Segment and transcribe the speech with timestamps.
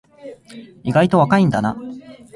[0.81, 1.77] 意外と若いんだな